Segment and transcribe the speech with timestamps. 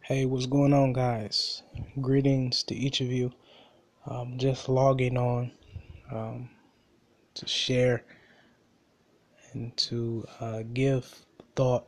[0.00, 1.62] Hey, what's going on, guys?
[2.00, 3.30] Greetings to each of you.
[4.06, 5.52] Um, just logging on
[6.10, 6.50] um,
[7.34, 8.02] to share
[9.52, 11.06] and to uh, give
[11.54, 11.86] thought,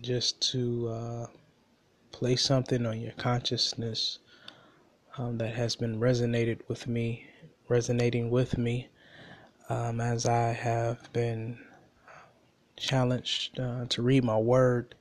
[0.00, 1.26] just to uh,
[2.10, 4.18] place something on your consciousness
[5.18, 7.26] um, that has been resonated with me,
[7.68, 8.88] resonating with me
[9.68, 11.58] um, as I have been
[12.78, 14.94] challenged uh, to read my word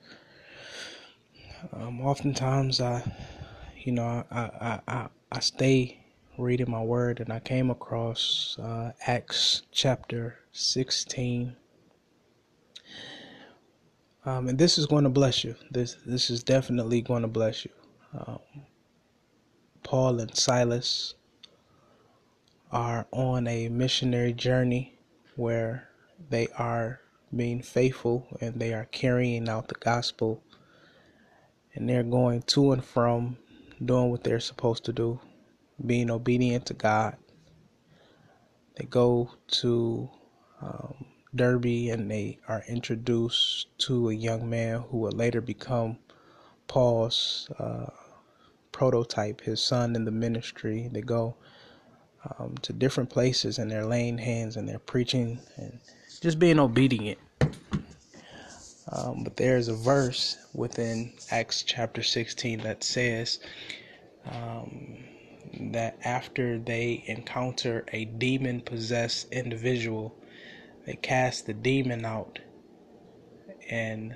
[1.73, 3.03] um, oftentimes, I,
[3.77, 6.03] you know, I, I, I, I stay
[6.37, 11.55] reading my word, and I came across uh, Acts chapter 16.
[14.23, 15.55] Um, and this is going to bless you.
[15.71, 17.71] This this is definitely going to bless you.
[18.13, 18.39] Um,
[19.83, 21.15] Paul and Silas
[22.71, 24.97] are on a missionary journey
[25.35, 25.89] where
[26.29, 27.01] they are
[27.35, 30.43] being faithful and they are carrying out the gospel
[31.73, 33.37] and they're going to and from
[33.83, 35.19] doing what they're supposed to do,
[35.85, 37.17] being obedient to God.
[38.75, 40.09] They go to
[40.61, 41.05] um,
[41.35, 45.97] Derbe and they are introduced to a young man who will later become
[46.67, 47.87] Paul's uh,
[48.71, 50.89] prototype, his son in the ministry.
[50.91, 51.35] They go
[52.37, 55.79] um, to different places and they're laying hands and they're preaching and
[56.21, 57.19] just being obedient.
[58.91, 63.39] Um, but there's a verse within Acts chapter 16 that says
[64.25, 64.97] um,
[65.71, 70.13] that after they encounter a demon possessed individual,
[70.85, 72.39] they cast the demon out,
[73.69, 74.15] and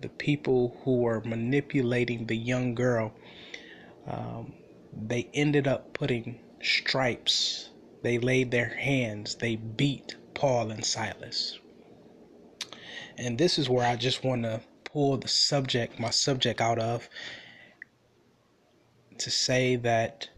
[0.00, 3.12] the people who were manipulating the young girl,
[4.08, 4.54] um,
[4.92, 7.70] they ended up putting stripes.
[8.02, 11.58] They laid their hands, they beat Paul and Silas.
[13.18, 17.08] And this is where I just want to pull the subject, my subject out of
[19.18, 20.28] to say that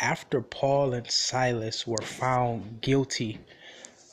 [0.00, 3.40] after Paul and Silas were found guilty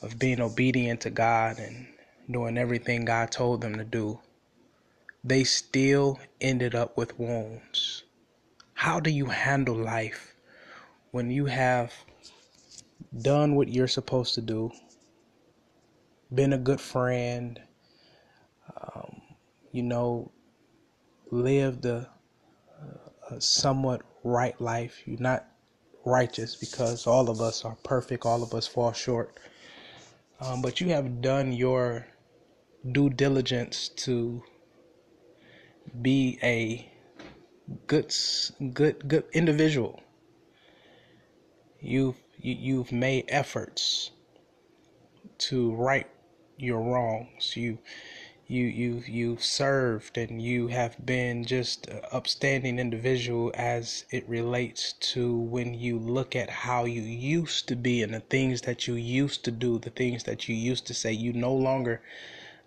[0.02, 1.86] of being obedient to God and
[2.30, 4.18] doing everything God told them to do,
[5.24, 8.04] they still ended up with wounds.
[8.74, 10.34] How do you handle life
[11.10, 11.92] when you have
[13.22, 14.70] done what you're supposed to do,
[16.32, 17.60] been a good friend,
[18.76, 19.22] um,
[19.72, 20.30] you know,
[21.30, 22.10] lived a,
[23.30, 25.02] a somewhat right life.
[25.06, 25.46] You're not
[26.04, 29.38] righteous because all of us are perfect, all of us fall short.
[30.40, 32.06] Um, but you have done your
[32.92, 34.42] due diligence to
[36.00, 36.90] be a
[37.86, 38.14] good,
[38.72, 40.00] good, good individual.
[41.80, 44.10] You've you, have you have made efforts
[45.38, 46.06] to right
[46.58, 47.56] your wrongs.
[47.56, 47.78] You
[48.48, 54.94] you you you've served and you have been just an upstanding individual as it relates
[54.94, 58.94] to when you look at how you used to be and the things that you
[58.94, 61.12] used to do the things that you used to say.
[61.12, 62.00] You no longer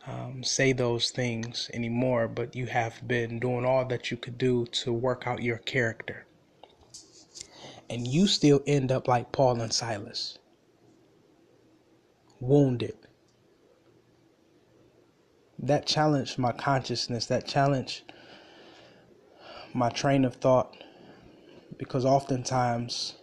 [0.07, 4.67] um, say those things anymore but you have been doing all that you could do
[4.67, 6.25] to work out your character.
[7.89, 10.37] And you still end up like paul and silas.
[12.39, 13.00] Wounded
[15.61, 18.11] that challenged my consciousness, that challenged
[19.73, 20.75] my train of thought
[21.77, 23.15] because oftentimes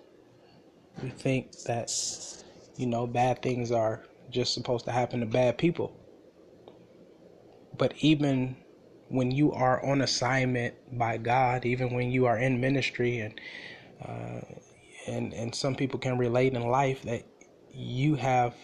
[1.02, 1.92] we think that
[2.76, 5.94] you know bad things are just supposed to happen to bad people.
[7.76, 8.56] But even
[9.08, 13.40] when you are on assignment by God even when you are in ministry and
[14.04, 14.40] uh,
[15.06, 17.24] and and some people can relate in life that
[17.72, 18.54] you have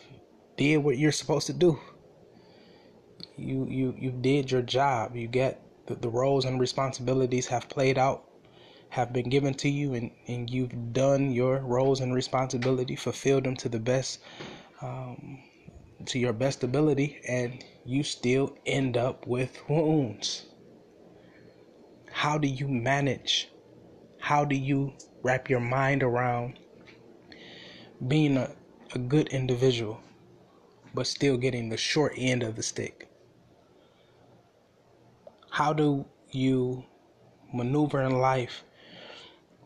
[0.56, 1.78] did what you're supposed to do
[3.36, 5.16] you you you did your job.
[5.16, 8.24] You get the, the roles and responsibilities have played out,
[8.90, 13.56] have been given to you, and and you've done your roles and responsibility, fulfilled them
[13.56, 14.20] to the best,
[14.82, 15.42] um,
[16.06, 20.46] to your best ability, and you still end up with wounds.
[22.10, 23.50] How do you manage?
[24.18, 24.92] How do you
[25.22, 26.58] wrap your mind around
[28.06, 28.50] being a,
[28.94, 30.00] a good individual,
[30.94, 33.10] but still getting the short end of the stick?
[35.54, 36.84] How do you
[37.52, 38.64] maneuver in life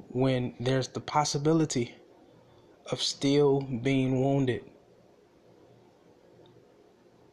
[0.08, 1.94] when there's the possibility
[2.92, 4.66] of still being wounded?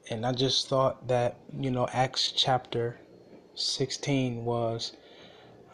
[0.09, 2.97] And I just thought that, you know, Acts chapter
[3.55, 4.95] 16 was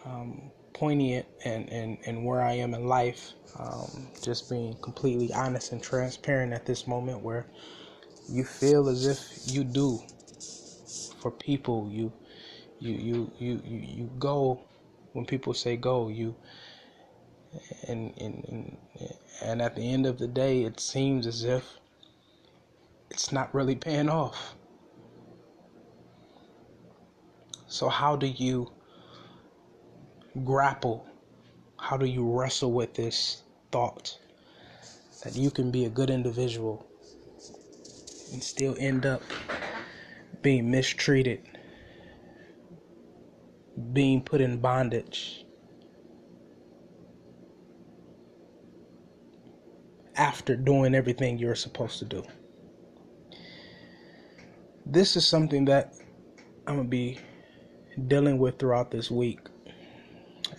[0.03, 3.33] um, poignant and, and, and where I am in life.
[3.59, 7.45] Um, just being completely honest and transparent at this moment where
[8.27, 9.99] you feel as if you do
[11.19, 11.87] for people.
[11.91, 12.11] You
[12.81, 14.59] You you you you, you go
[15.13, 16.09] when people say go.
[16.09, 16.35] You
[17.87, 18.77] and, and and
[19.43, 21.79] and at the end of the day, it seems as if
[23.11, 24.55] it's not really paying off.
[27.67, 28.71] So how do you
[30.43, 31.07] grapple?
[31.79, 34.17] How do you wrestle with this thought
[35.23, 36.85] that you can be a good individual
[38.31, 39.21] and still end up
[40.41, 41.50] being mistreated,
[43.93, 45.45] being put in bondage?
[50.15, 52.23] After doing everything you're supposed to do.
[54.85, 55.93] This is something that
[56.67, 57.19] I'm going to be
[58.07, 59.39] dealing with throughout this week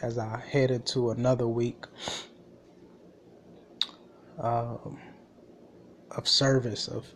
[0.03, 1.85] as I head into another week
[4.39, 4.99] um,
[6.11, 7.07] of service, of,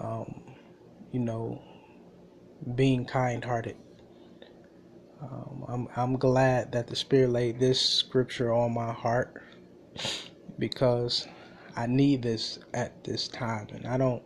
[0.00, 0.56] um,
[1.12, 1.62] you know,
[2.74, 3.76] being kind hearted.
[5.22, 9.42] Um, I'm, I'm glad that the Spirit laid this scripture on my heart
[10.58, 11.28] because
[11.76, 13.68] I need this at this time.
[13.72, 14.22] And I don't,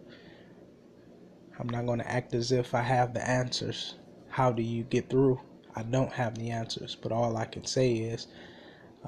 [1.59, 3.97] I'm not going to act as if I have the answers.
[4.29, 5.41] How do you get through?
[5.77, 8.29] I don't have the answers, but all I can say is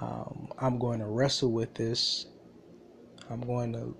[0.00, 2.26] um, I'm going to wrestle with this.
[3.30, 3.96] I'm going to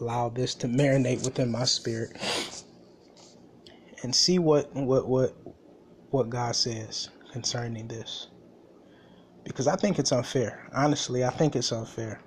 [0.00, 2.16] allow this to marinate within my spirit
[4.02, 5.36] and see what what what
[6.10, 8.28] what God says concerning this.
[9.44, 10.68] Because I think it's unfair.
[10.74, 12.20] Honestly, I think it's unfair.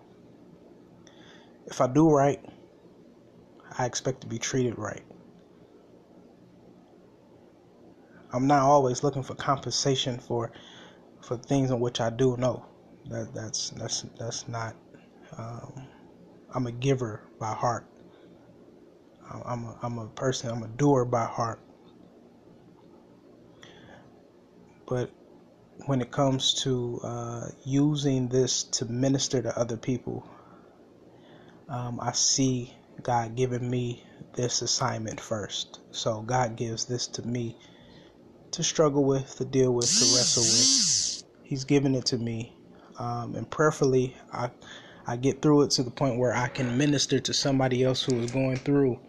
[1.68, 2.44] If I do right,
[3.78, 5.04] I expect to be treated right.
[8.34, 10.52] I'm not always looking for compensation for
[11.22, 12.66] for things in which I do know.
[13.10, 14.76] That that's that's that's not.
[15.38, 15.88] Um,
[16.54, 17.86] I'm a giver by heart.
[19.46, 20.50] I'm a, I'm a person.
[20.50, 21.60] I'm a doer by heart.
[24.94, 25.10] But
[25.88, 30.24] when it comes to uh, using this to minister to other people,
[31.68, 34.04] um, I see God giving me
[34.36, 35.80] this assignment first.
[35.90, 37.58] So God gives this to me
[38.52, 41.24] to struggle with, to deal with, to wrestle with.
[41.44, 42.56] He's given it to me,
[43.00, 44.52] um, and prayerfully, I
[45.08, 48.20] I get through it to the point where I can minister to somebody else who
[48.20, 49.00] is going through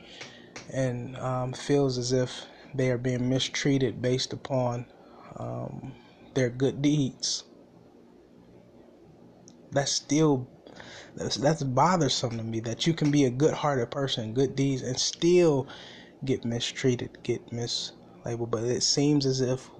[0.72, 4.86] and um, feels as if they are being mistreated based upon
[5.36, 5.92] um,
[6.34, 7.44] their good deeds.
[9.72, 10.48] That's still
[11.16, 14.98] that's that's bothersome to me that you can be a good-hearted person, good deeds, and
[14.98, 15.68] still
[16.24, 18.50] get mistreated, get mislabeled.
[18.50, 19.70] but it seems as if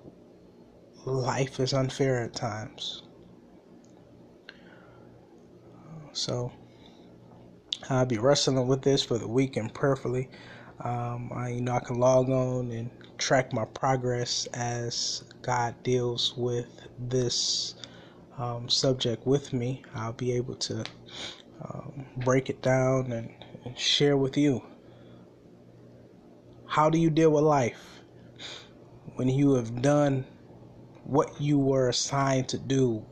[1.05, 3.03] life is unfair at times.
[6.13, 6.53] So
[7.91, 10.31] I'll be wrestling with this for the weekend prayerfully.
[10.81, 16.35] Um, I, you know, I can log on and track my progress as God deals
[16.37, 16.69] with
[16.99, 17.75] this
[18.39, 19.83] um, subject with me.
[19.95, 20.85] I'll be able to
[21.63, 23.33] um, break it down and,
[23.65, 24.63] and share with you.
[26.67, 27.95] How do you deal with life?
[29.15, 30.25] when you have done
[31.05, 33.05] what you were assigned to do,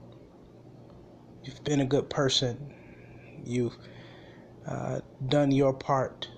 [1.45, 2.75] you've been a good person,
[3.45, 3.77] you've
[4.67, 6.29] uh, done your part,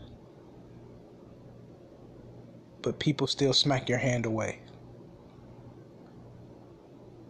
[2.84, 4.60] but people still smack your hand away.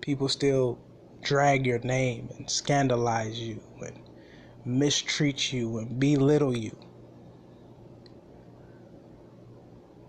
[0.03, 0.79] People still
[1.23, 3.99] drag your name and scandalize you and
[4.67, 6.77] mistreat you and belittle you.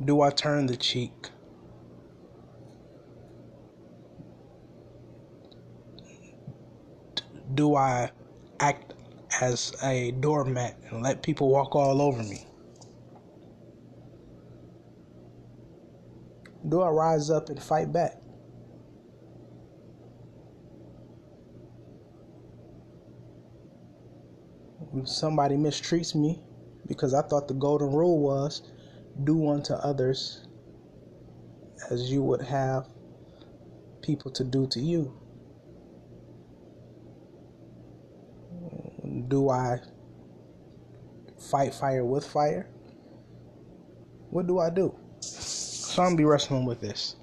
[0.03, 1.29] Do I turn the cheek?
[7.55, 8.11] do I
[8.59, 8.93] act
[9.41, 12.45] as a doormat and let people walk all over me?
[16.67, 18.21] Do I rise up and fight back?
[24.91, 26.41] When somebody mistreats me
[26.87, 28.61] because I thought the golden rule was
[29.23, 30.47] do unto others
[31.89, 32.87] as you would have
[34.01, 35.13] people to do to you.
[39.27, 39.79] do I
[41.39, 42.69] fight fire with fire?
[44.29, 44.95] What do I do?
[45.95, 47.15] So I'm gonna be wrestling with this,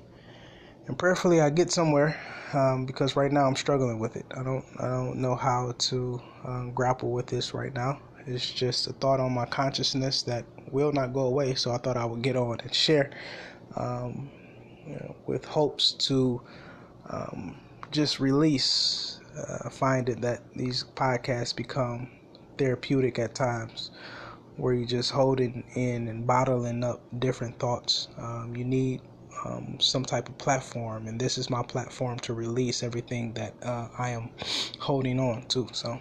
[0.86, 2.18] and prayerfully I get somewhere
[2.54, 4.24] um, because right now I'm struggling with it.
[4.34, 8.00] I don't I don't know how to um, grapple with this right now.
[8.26, 11.54] It's just a thought on my consciousness that will not go away.
[11.54, 13.10] So I thought I would get on and share
[13.76, 14.30] um,
[14.86, 16.40] you know, with hopes to
[17.10, 17.60] um,
[17.90, 22.08] just release uh, find it that these podcasts become
[22.56, 23.90] therapeutic at times
[24.56, 28.08] where you're just holding in and bottling up different thoughts.
[28.18, 29.02] Um, you need
[29.44, 33.88] um, some type of platform, and this is my platform to release everything that uh,
[33.98, 34.30] I am
[34.78, 35.68] holding on to.
[35.72, 36.00] So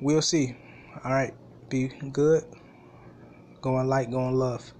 [0.00, 0.56] we'll see.
[1.04, 1.34] All right,
[1.68, 2.44] be good.
[3.62, 4.72] Going light, going love.